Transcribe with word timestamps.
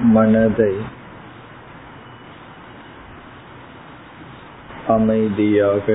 மனதை 0.00 0.74
அமைதியாக 4.86 5.86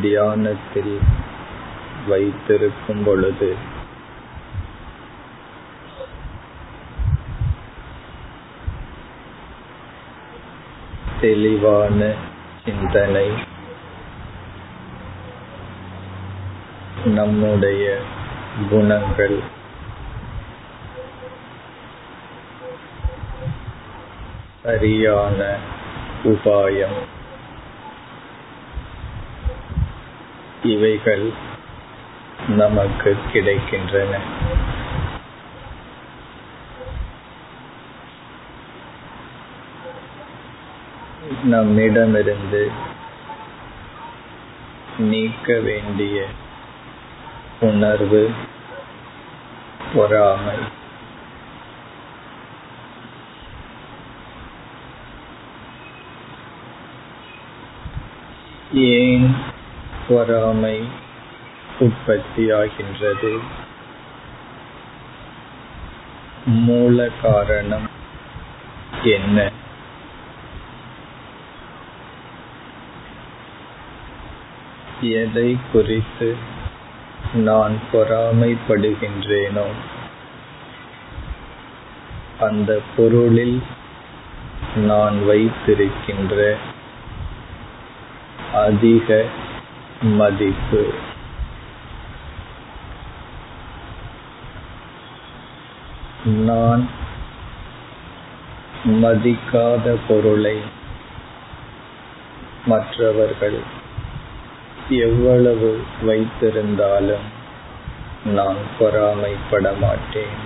தியானத்தில் 0.00 0.98
வைத்திருக்கும் 2.08 3.04
பொழுது 3.04 3.50
தெளிவான 11.20 12.00
சிந்தனை 12.64 13.28
நம்முடைய 17.04 17.84
குணங்கள் 18.70 19.38
சரியான 24.62 25.56
உபாயம். 26.24 26.98
இவைகள் 30.62 31.32
நமக்கு 32.48 33.16
கிடைக்கின்றன. 33.32 34.18
நம்மிடமிருந்து 41.44 42.70
நீக்க 44.98 45.58
வேண்டிய 45.58 46.26
உணர்வு 47.60 48.30
பொறாமை 49.94 50.54
ஏன் 58.72 59.36
பொறாமை 60.08 60.84
உற்பத்தியாகின்றது? 61.78 63.38
மூல 66.44 67.08
காரணம் 67.22 67.88
என்ன? 69.02 69.50
எதை 75.00 75.56
குறித்து 75.72 76.36
நான் 77.34 77.78
பொறாமைப்படுகின்றேனோ 77.92 79.66
அந்த 82.40 82.80
பொருளில் 82.96 83.62
நான் 84.76 85.26
வைத்திருக்கின்ற 85.26 86.56
அதிக 88.66 89.24
மதிப்பு. 90.18 90.82
நான் 96.46 96.82
மதிக்காத 99.02 99.96
பொருளை 100.08 100.56
மற்றவர்கள் 102.66 103.58
எவ்வளவு 104.88 105.70
வைத்திருந்தாலும் 106.02 107.26
நான் 108.24 108.60
பொறாமைப்பட 108.78 109.66
மாட்டேன். 109.80 110.36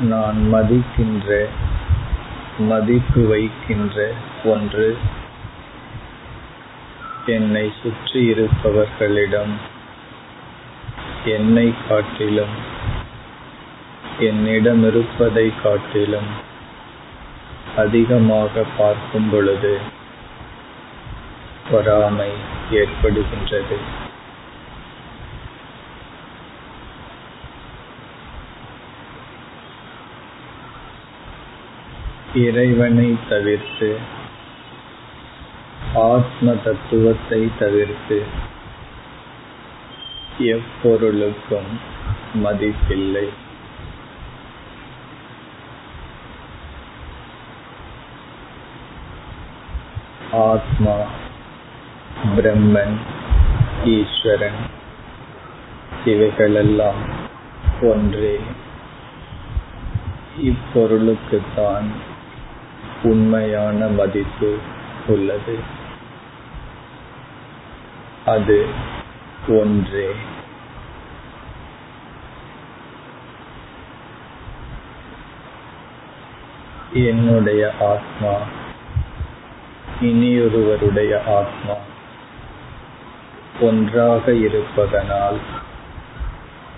நான் 0.00 0.38
மதிக்கின்ற 0.52 1.48
மதிப்பு 2.58 3.28
வைக்கின்ற 3.28 4.12
ஒன்று 4.44 4.96
என்னை 7.26 7.72
சுற்றி 7.82 8.20
இருப்பவர்களிடம் 8.26 9.52
என்னை 11.24 11.74
காட்டிலும் 11.88 12.54
என்னிடம் 14.18 14.84
இருப்பதை 14.84 15.52
காட்டிலும் 15.62 16.30
அதிகமாக 17.76 18.64
பார்க்கும் 18.76 19.30
பொழுது 19.30 19.78
பொறாமை 21.70 22.30
ஏற்படுகின்றது. 22.70 23.76
இறைவனை 32.44 33.08
தவிர்த்து 33.28 33.90
ஆத்ம 35.94 36.54
தத்துவத்தை 36.64 37.40
தவிர்த்து 37.58 38.18
எப்பொருளுக்கும் 40.46 41.70
மதிப்பில்லை. 42.44 43.28
ஆத்மா 50.32 50.96
பிரம்மன் 52.36 52.96
ஈஸ்வரன் 53.84 54.60
இவைகளெல்லாம் 56.04 57.02
ஒன்றே. 57.82 58.36
இப்பொருளுக்குத்தான் 60.42 61.88
உண்மையான 63.02 63.86
மதிப்பு 63.86 64.58
உள்ளது. 65.06 65.58
அது 68.26 68.66
ஒன்றே. 69.48 70.14
என்னுடைய 76.92 77.72
ஆத்மா 77.80 78.34
இனியொருவருடைய 80.00 81.18
ஆத்மா 81.18 81.74
ஒன்றாக 83.60 84.32
இருப்பதனால் 84.32 85.38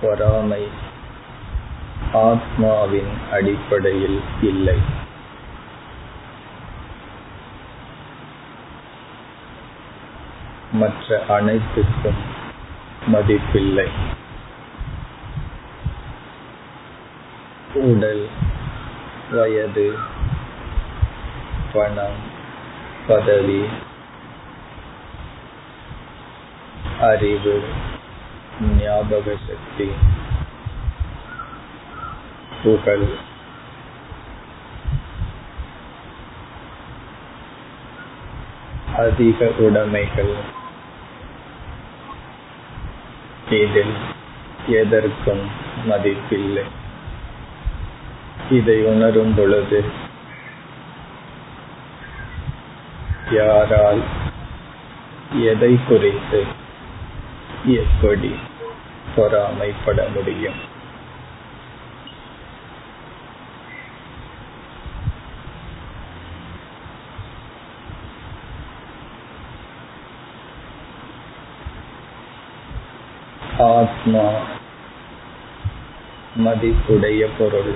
பொறாமை 0.01 0.69
ஆத்மாவின் 2.13 3.11
அடிப்படையில் 3.33 4.21
இல்லை. 4.43 5.09
மற்ற 10.73 11.25
அனைத்துக்கும் 11.29 12.21
மதிப்பில்லை. 13.13 13.89
உடல் 17.75 18.29
வயது 19.31 19.99
பணம் 21.73 22.19
பதவி 23.07 23.65
அறிவு 27.01 27.63
ஞாபக 28.61 29.37
சக்தி 29.49 29.91
புகழ் 32.63 33.07
அதிக 38.97 39.45
உடைமைகள் 39.59 40.59
இதில் 43.51 43.95
எதற்கும் 44.67 45.51
மதிப்பில்லை. 45.89 46.65
இதை 48.51 48.85
உணரும் 48.85 49.35
பொழுது 49.35 49.85
யாரால் 53.31 54.03
எதை 55.31 55.79
குறித்து 55.89 56.45
எப்படி 57.65 58.35
பொறாமைப்பட 59.17 60.15
முடியும்? 60.15 60.70
ஆத்மா 73.61 74.33
மதிப்புடைய 76.39 77.29
பொருள். 77.39 77.75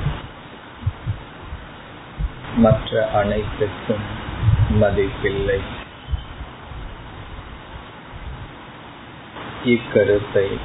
மற்ற 2.57 3.11
அனைத்துக்கும் 3.11 4.05
மதிப்பில்லை. 4.81 5.61
இக்கருத்தை 9.65 10.59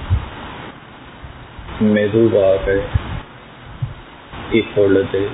மெதுவாக 1.80 2.82
இப்பொழுது 4.52 5.30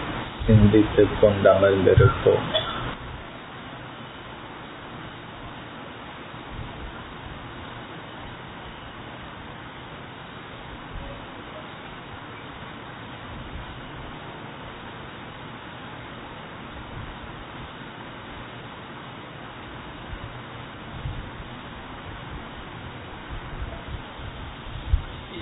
சிந்தித்துக் 0.48 1.22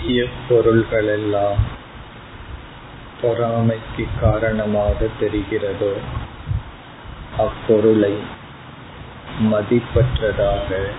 முக்கிய 0.04 0.26
பொருள்களெல்லாம் 0.50 1.56
பொறாமைக்கு 3.22 4.08
காரணமாக 4.22 5.08
தெரிகிறதோ 5.20 5.94
அப்பொருளை 7.38 8.14
மதிப்பற்றதாக 9.44 10.90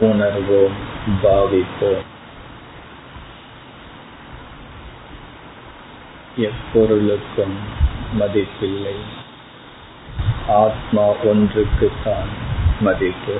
உணர்வோம் 0.00 0.76
பாவிப்போம். 1.22 2.02
எப்பொருளுக்கும் 6.36 7.56
மதிப்பில்லை. 8.20 8.96
ஆத்மா 10.48 11.02
ஒன்றுக்குத்தான் 11.02 12.28
மதிப்பு. 12.80 13.38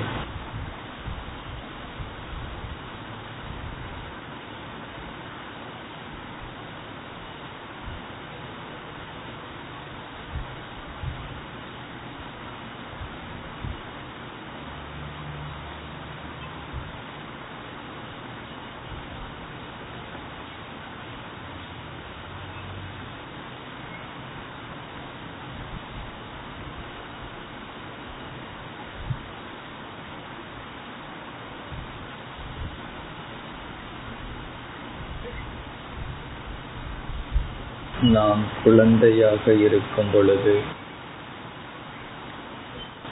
நாம் 38.05 38.43
குழந்தையாக 38.63 39.53
இருக்கும் 39.53 40.09
பொழுது 40.13 40.61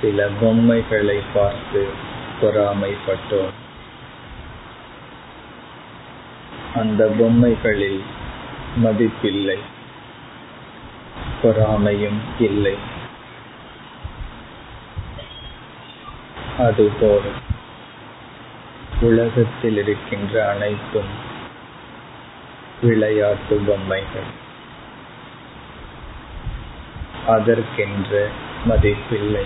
சில 0.01 0.29
பொம்மைகளை 0.41 1.21
பார்த்து 1.33 1.87
பொறாமைப்பட்டோம். 2.41 3.53
அந்த 6.75 7.15
பொம்மைகளில் 7.19 8.03
மதிப்பில்லை 8.83 9.57
பொறாமையும் 11.43 12.19
இல்லை. 12.39 12.75
அதுபோல் 16.59 17.29
உலகத்தில் 19.01 19.77
இருக்கின்ற 19.77 20.49
அனைத்தும் 20.49 21.31
விளையாட்டு 22.81 23.63
பொம்மைகள். 23.67 24.51
அதற்கென்று 27.27 28.31
மதிப்பில்லை. 28.65 29.45